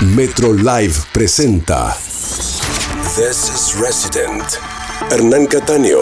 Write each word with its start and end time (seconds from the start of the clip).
Metro 0.00 0.54
Live 0.54 0.94
presenta 1.12 1.94
This 3.14 3.50
is 3.54 3.74
Resident. 3.78 4.42
Hernán 5.10 5.46
Cataño. 5.46 5.98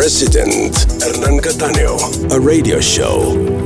Resident, 0.00 0.74
Hernán 1.02 1.40
Cataño, 1.40 1.98
a 2.30 2.38
radio 2.38 2.80
show. 2.80 3.59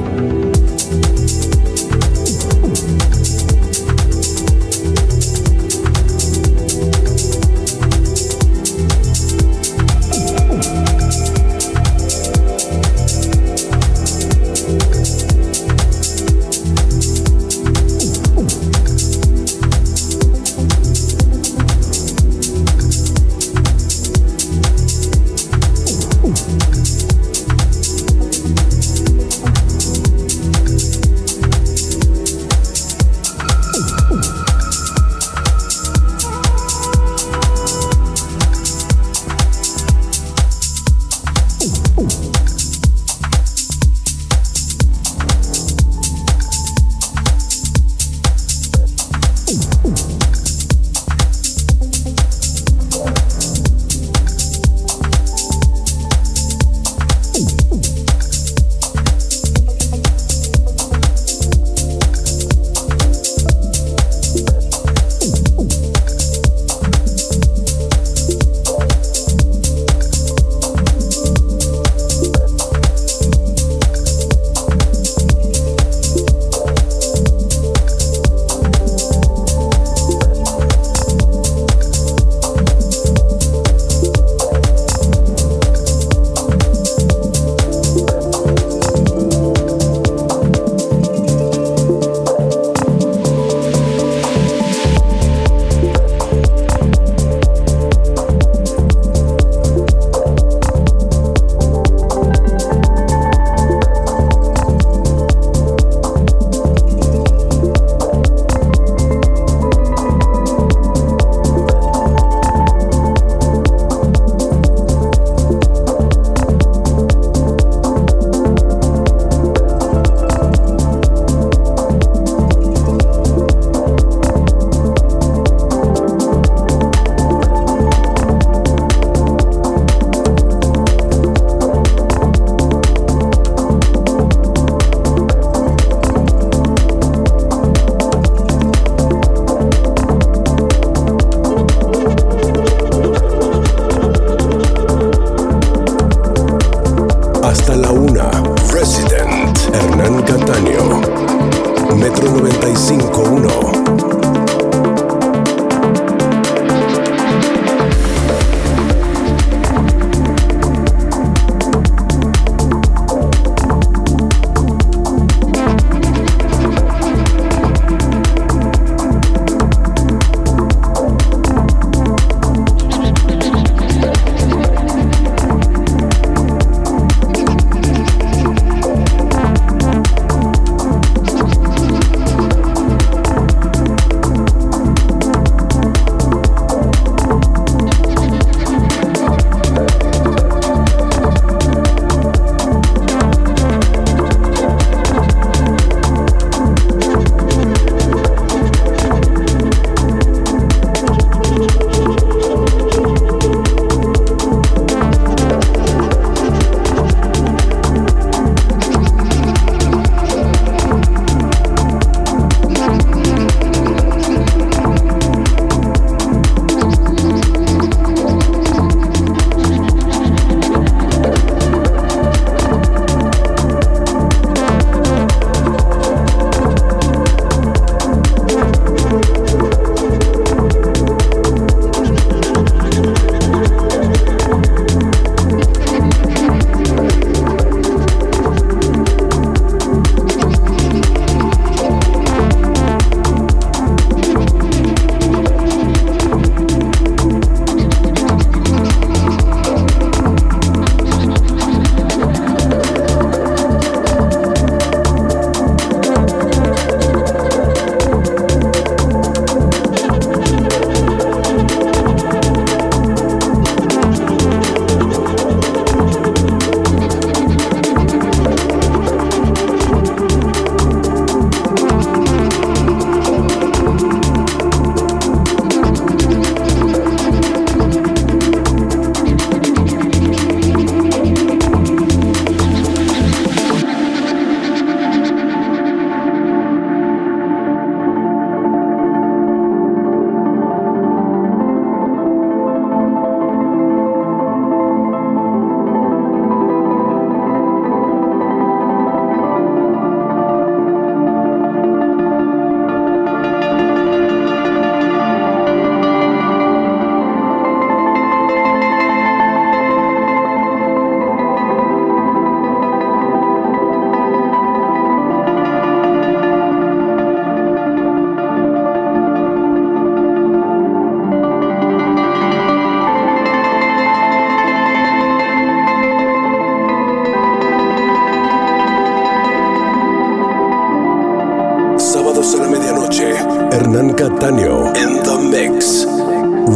Hernán 333.95 334.13
Cataño 334.15 334.93
en 334.97 335.23
The 335.23 335.39
Mix. 335.39 336.05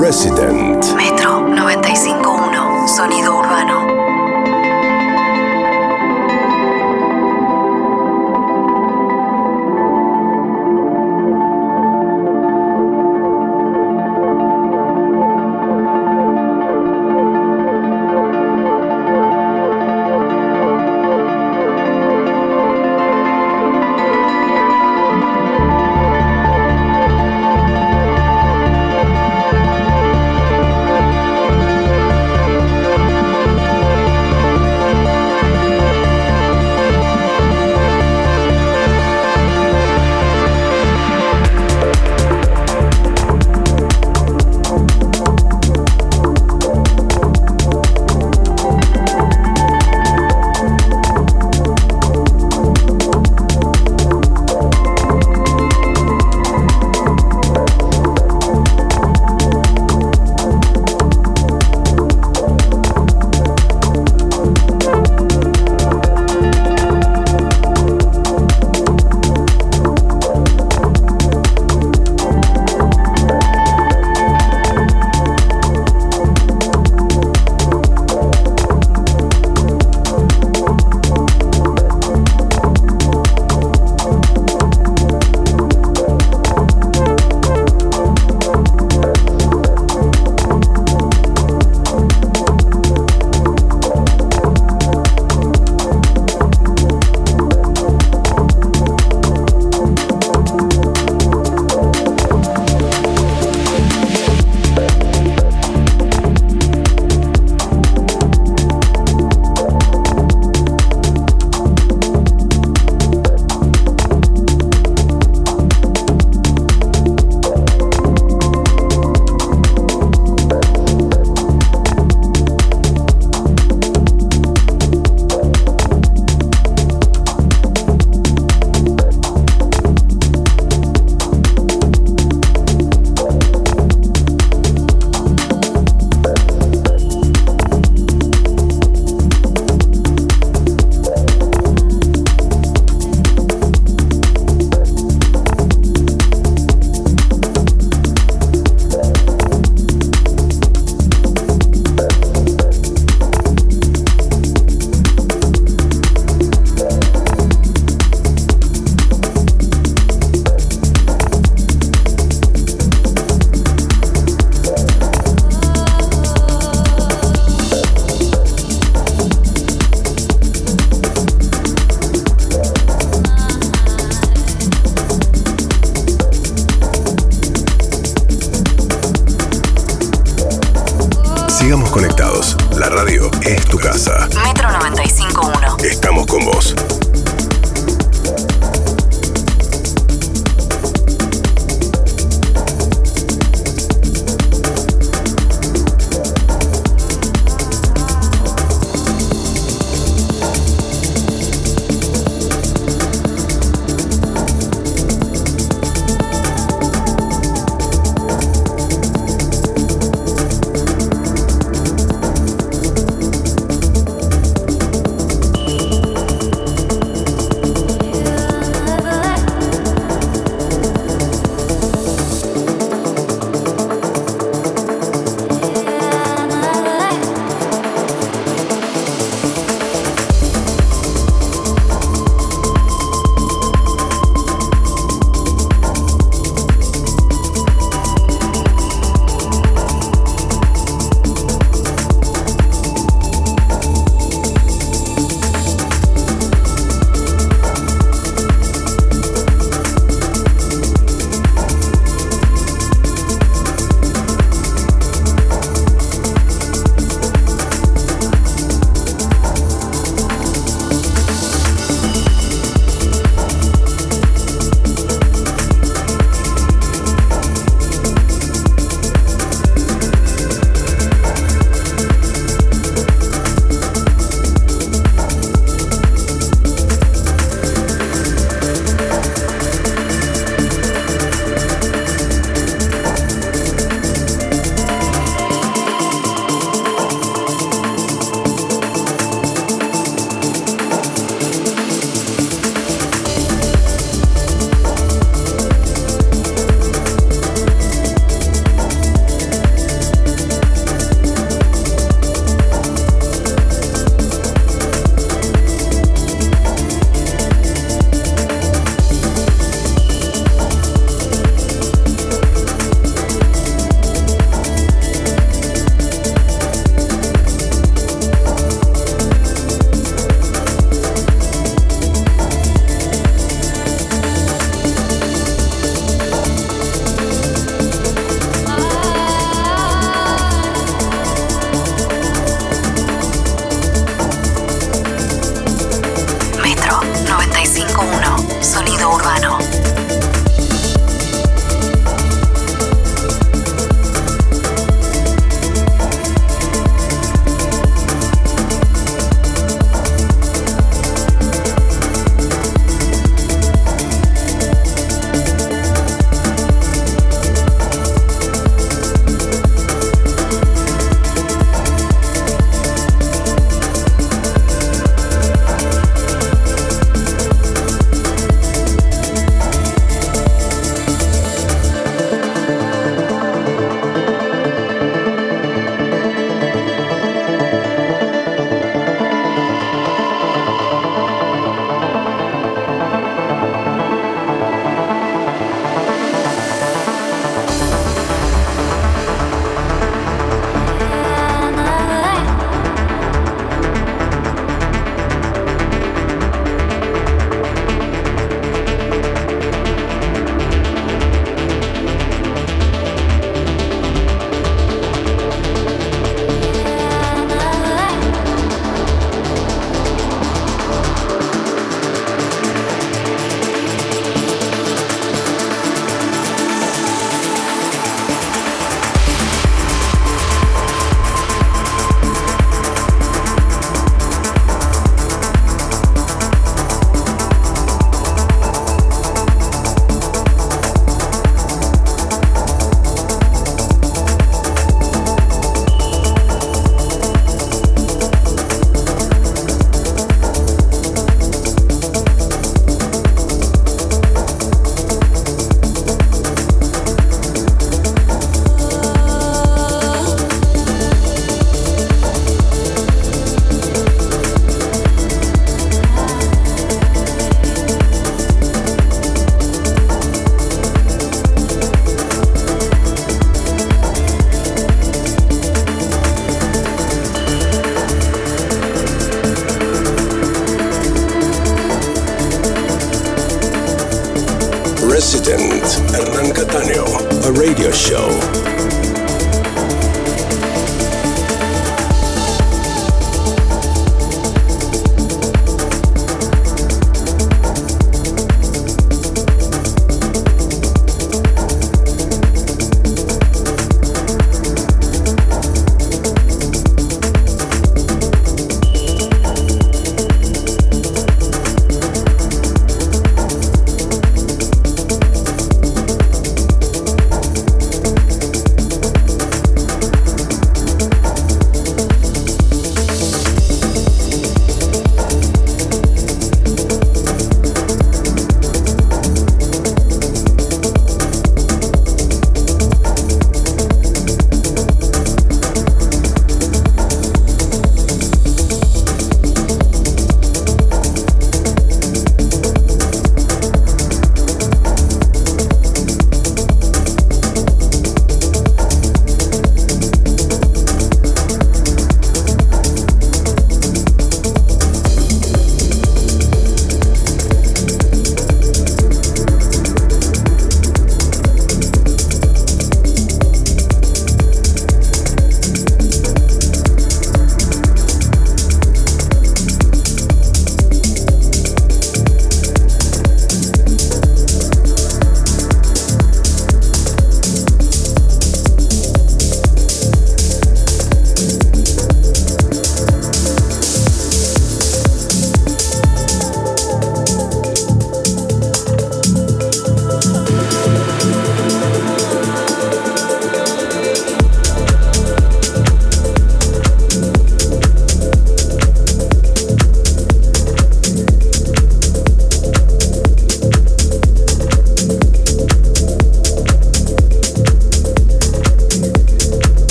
Resident. 0.00 0.84
Metro 0.96 1.33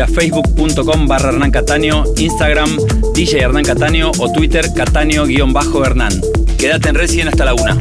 a 0.00 0.06
facebook.com 0.06 1.06
barra 1.06 1.28
Hernán 1.30 1.50
Cataño, 1.50 2.04
Instagram 2.16 2.70
DJ 3.14 3.40
Hernán 3.40 3.64
Cataño 3.64 4.10
o 4.18 4.32
Twitter 4.32 4.66
Cataño-Hernán. 4.74 6.12
Quédate 6.58 6.88
en 6.88 6.94
Resident 6.94 7.28
hasta 7.30 7.44
la 7.44 7.54
una. 7.54 7.78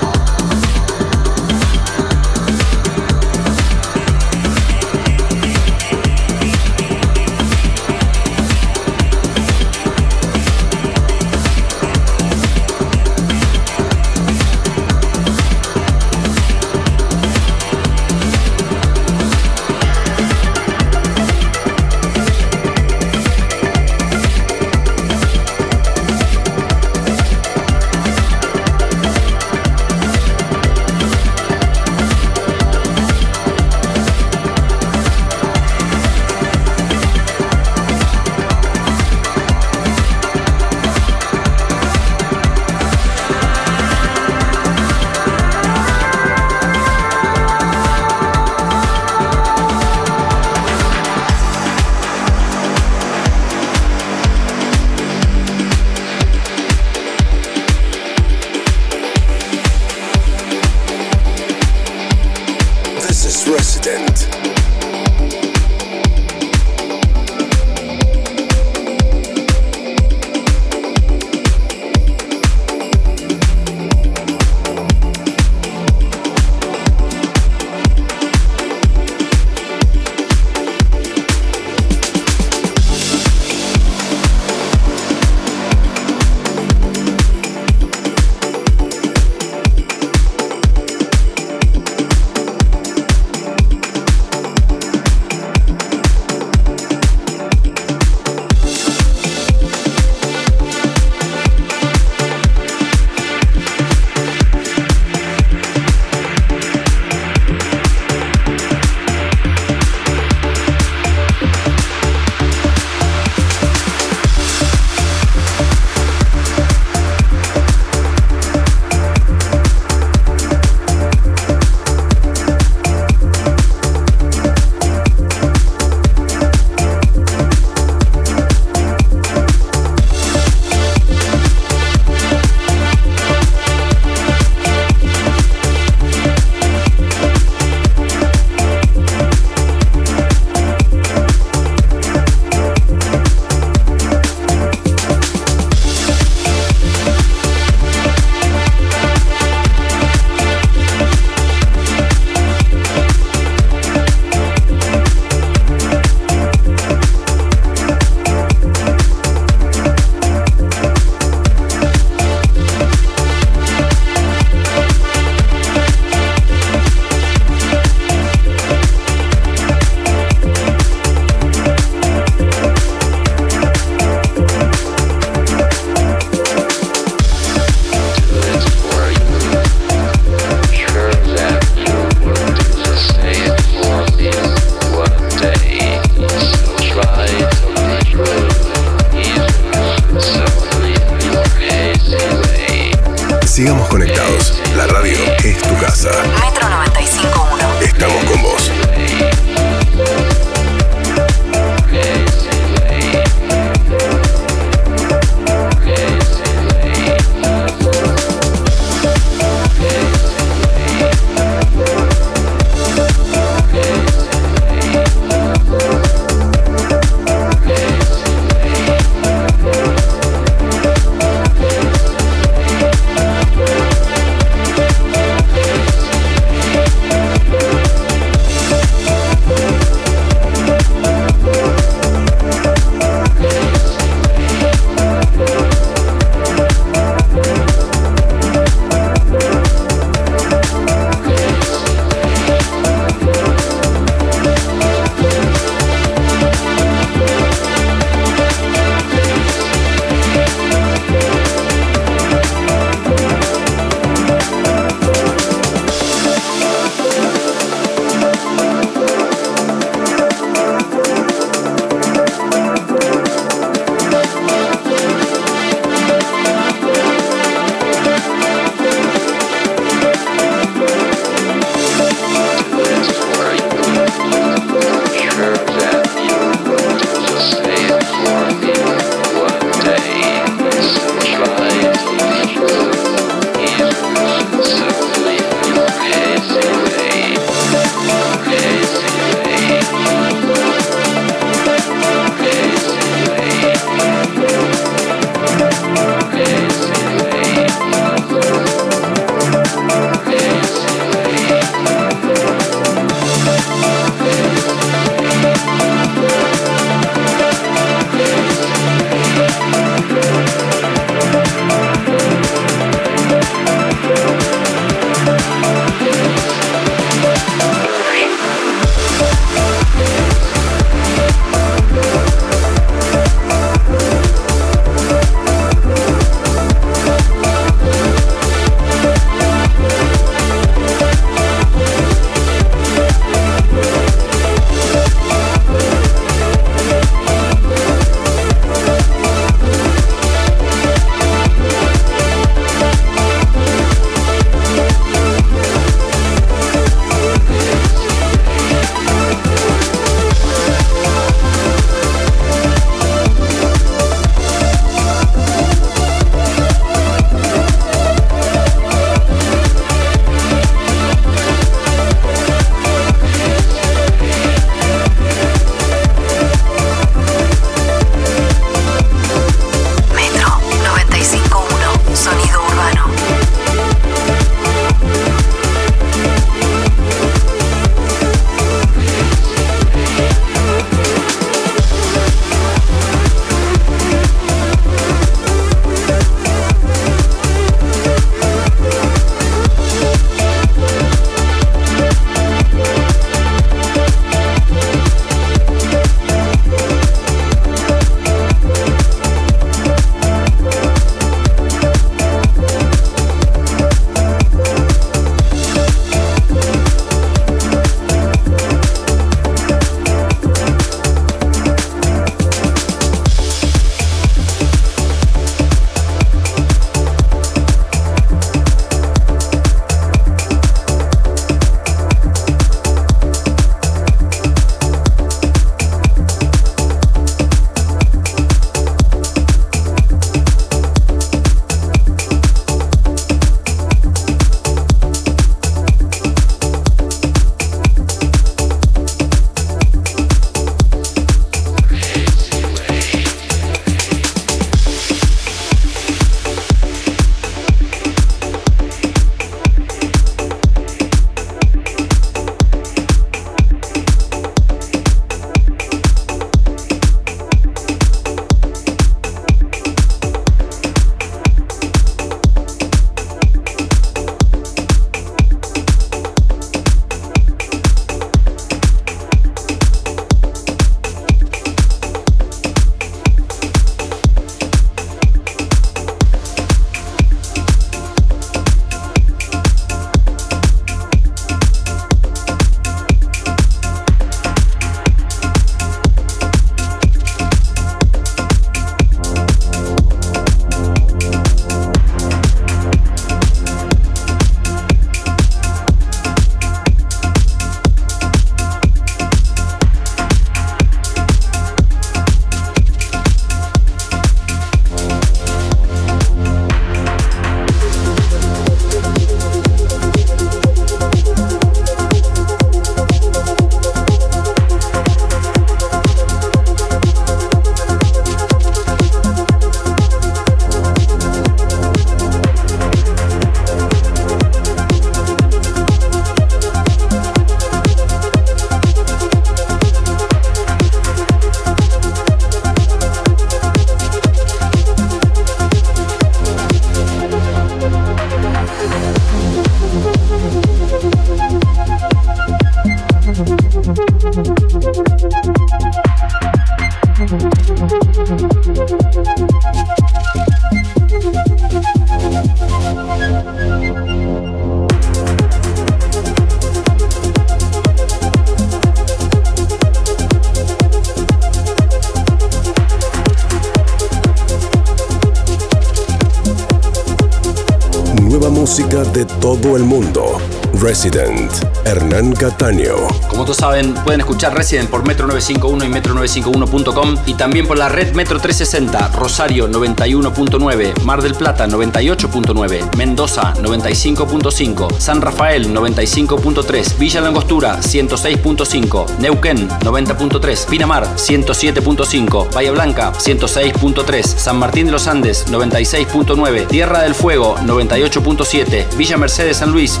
De 568.68 569.24
todo 569.24 569.78
el 569.78 569.84
mundo. 569.84 570.36
Resident, 570.80 571.50
Hernán 571.84 572.32
Cataño. 572.32 572.94
Como 573.28 573.44
todos 573.44 573.56
saben, 573.56 573.94
pueden 573.94 574.20
escuchar 574.20 574.54
Resident 574.56 574.88
por 574.88 575.04
Metro 575.04 575.26
951 575.26 575.84
y 575.84 575.88
metro951.com 575.88 577.16
y 577.26 577.34
también 577.34 577.66
por 577.66 577.78
la 577.78 577.88
red 577.88 578.14
Metro 578.14 578.38
360, 578.38 579.08
Rosario 579.16 579.68
91.9, 579.68 581.02
Mar 581.02 581.22
del 581.22 581.34
Plata 581.34 581.66
98.9, 581.66 582.96
Mendoza 582.96 583.54
95.5, 583.54 584.98
San 584.98 585.20
Rafael 585.20 585.74
95.3, 585.74 586.96
Villa 586.98 587.20
Langostura 587.20 587.78
106.5, 587.80 589.18
Neuquén 589.18 589.68
90.3, 589.68 590.66
Pinamar 590.66 591.06
107.5, 591.16 592.54
Bahía 592.54 592.72
Blanca 592.72 593.12
106.3, 593.12 594.22
San 594.22 594.58
Martín 594.58 594.86
de 594.86 594.92
los 594.92 595.08
Andes 595.08 595.46
96.9, 595.48 596.68
Tierra 596.68 597.02
del 597.02 597.14
Fuego 597.14 597.56
98.7, 597.58 598.96
Villa 598.96 599.16
Mercedes 599.16 599.56
San 599.56 599.72
Luis 599.72 600.00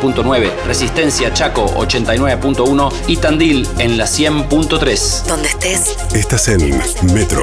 97.9, 0.00 0.50
Resistencia 0.66 1.32
Chaco 1.32 1.66
89.1 1.74 2.92
y 3.06 3.16
Tandil 3.16 3.68
en 3.78 3.98
la 3.98 4.04
100.3. 4.04 5.24
Donde 5.26 5.48
estés. 5.48 5.96
Estás 6.14 6.48
en 6.48 6.80
Metro. 7.12 7.42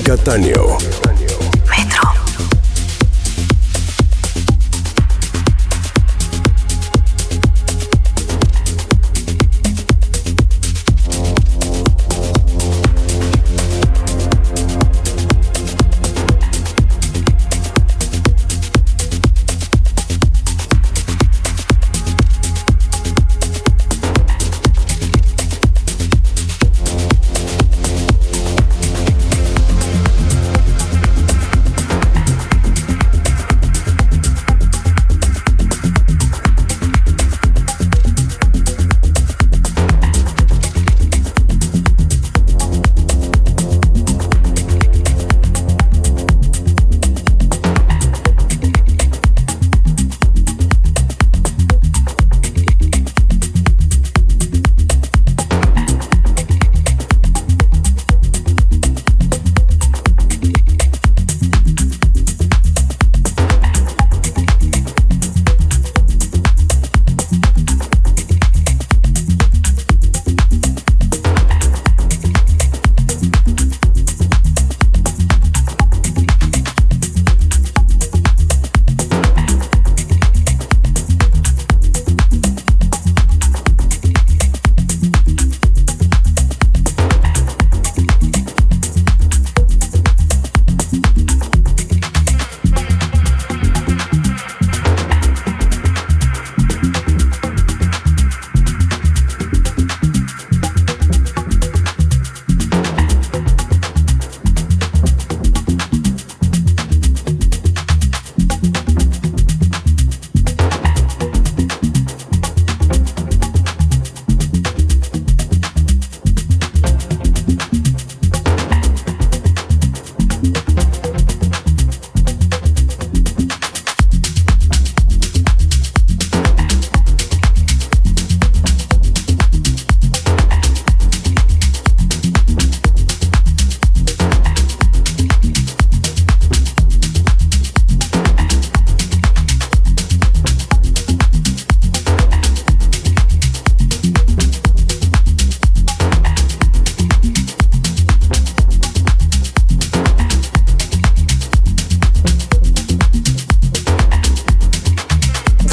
Catania. 0.00 0.56
Hernán 0.56 0.71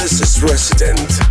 This 0.01 0.21
is 0.21 0.41
Resident. 0.41 1.28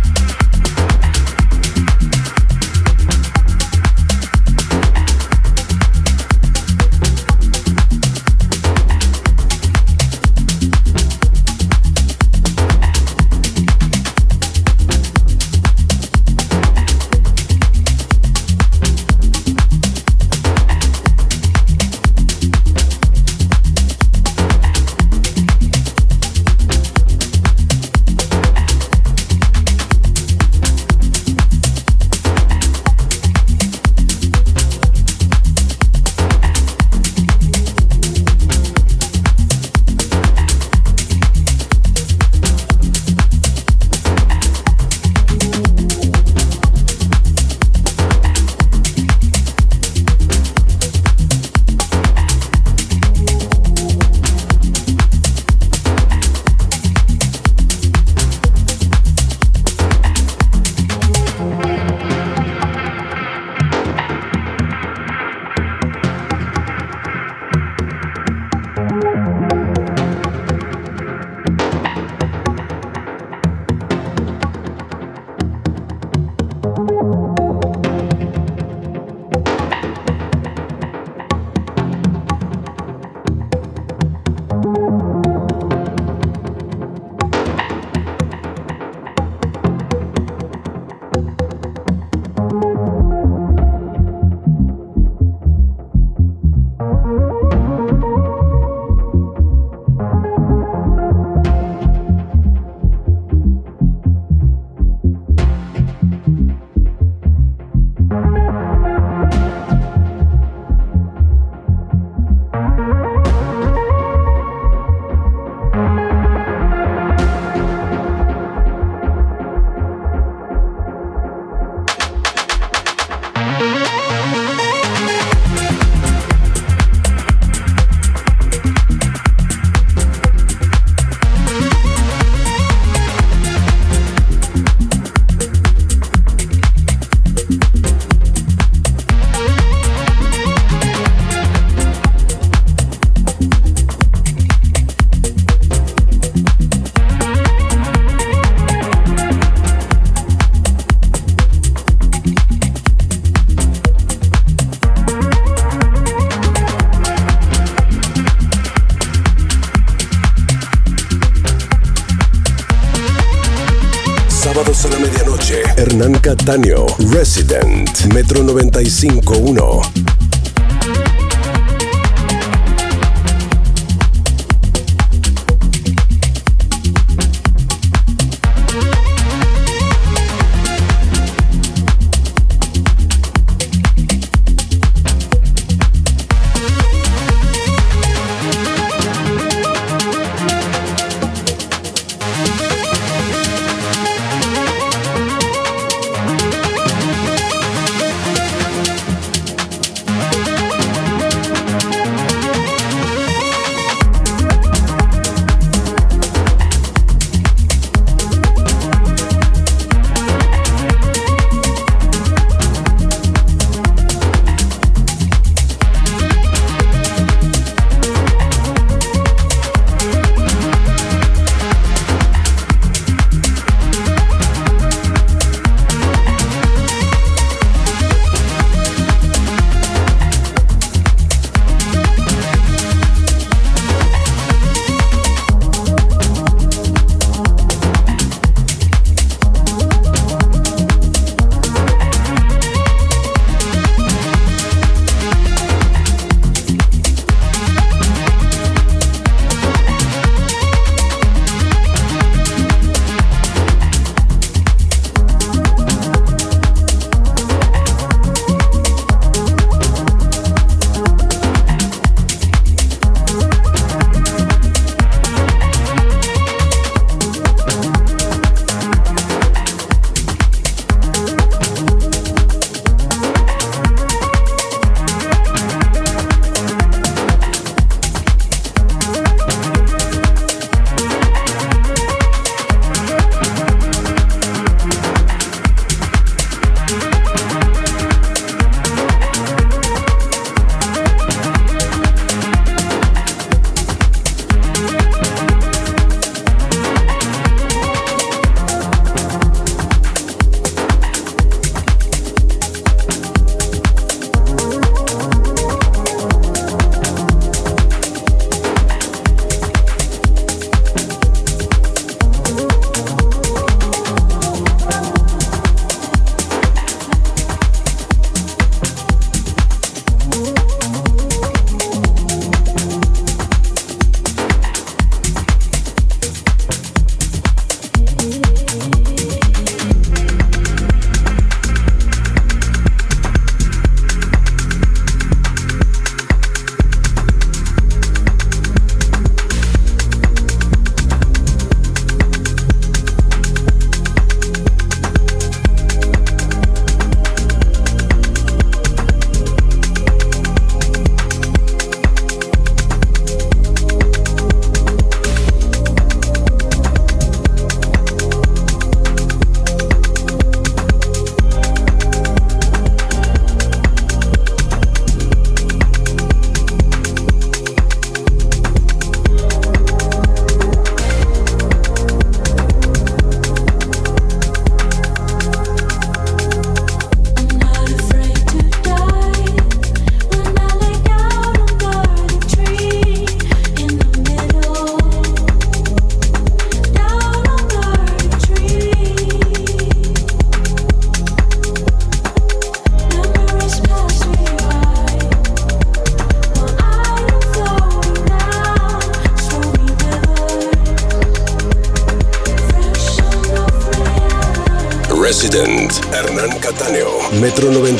Cataño, 166.49 166.87
Resident, 167.11 168.11
Metro 168.11 168.43
95.1. 168.43 169.98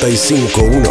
95.1. 0.10 0.89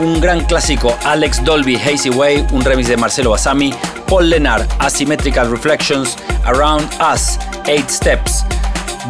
Un 0.00 0.20
gran 0.20 0.44
clásico, 0.44 0.98
Alex 1.04 1.44
Dolby, 1.44 1.76
Hazy 1.76 2.10
Way, 2.10 2.48
un 2.50 2.64
remix 2.64 2.88
de 2.88 2.96
Marcelo 2.96 3.30
Basami, 3.30 3.72
Paul 4.08 4.28
Lennart, 4.28 4.68
Asymmetrical 4.80 5.48
Reflections, 5.48 6.16
Around 6.46 6.88
Us, 7.00 7.38
Eight 7.66 7.88
Steps, 7.88 8.44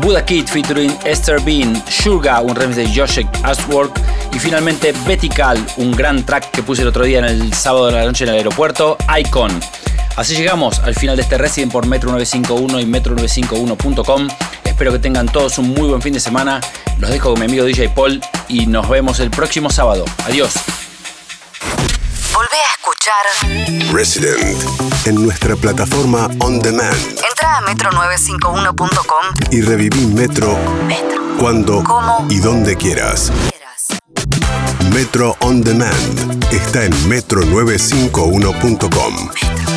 Buddha 0.03 0.23
Kid 0.23 0.47
featuring 0.47 0.95
Esther 1.07 1.41
Bean, 1.41 1.83
Suga, 1.89 2.43
un 2.43 2.55
remix 2.55 2.77
de 2.77 2.95
Joshek 2.95 3.27
Ashwork, 3.45 3.99
y 4.35 4.39
finalmente 4.39 4.93
Betty 5.07 5.31
Cal, 5.31 5.59
un 5.79 5.93
gran 5.93 6.23
track 6.27 6.51
que 6.51 6.63
puse 6.63 6.83
el 6.83 6.89
otro 6.89 7.05
día 7.05 7.21
en 7.21 7.25
el 7.25 7.55
sábado 7.55 7.87
de 7.87 7.93
la 7.93 8.05
noche 8.05 8.25
en 8.25 8.31
el 8.31 8.37
aeropuerto, 8.37 8.99
Icon. 9.19 9.59
Así 10.17 10.37
llegamos 10.37 10.81
al 10.81 10.95
final 10.95 11.17
de 11.17 11.23
este 11.23 11.39
Resident 11.39 11.73
por 11.73 11.87
Metro 11.87 12.11
951 12.11 12.79
y 12.79 12.85
Metro951.com. 12.85 14.29
Espero 14.67 14.93
que 14.93 14.99
tengan 14.99 15.29
todos 15.29 15.57
un 15.57 15.71
muy 15.73 15.89
buen 15.89 16.03
fin 16.03 16.13
de 16.13 16.21
semana. 16.21 16.61
Los 16.99 17.09
dejo 17.09 17.31
con 17.31 17.41
mi 17.41 17.47
amigo 17.47 17.65
DJ 17.65 17.89
Paul 17.89 18.21
y 18.51 18.67
nos 18.67 18.89
vemos 18.89 19.21
el 19.21 19.31
próximo 19.31 19.71
sábado. 19.71 20.05
Adiós. 20.25 20.53
Volvé 22.33 22.59
a 22.59 22.71
escuchar 22.77 23.23
Resident 23.93 24.59
en 25.07 25.23
nuestra 25.25 25.55
plataforma 25.57 26.29
On 26.41 26.59
Demand 26.61 26.95
Entra 27.29 27.59
a 27.59 27.61
metro951.com. 27.63 29.35
y 29.51 29.61
reviví 29.63 30.07
Metro 30.07 30.57
Metro. 30.87 31.37
cuando 31.39 31.83
¿Cómo? 31.85 32.27
y 32.31 32.39
donde 32.39 32.77
quieras. 32.77 33.33
Metro 34.93 35.37
On 35.41 35.61
Demand 35.63 36.45
está 36.53 36.85
en 36.85 36.93
metro951.com. 37.09 39.29
Metro. 39.29 39.70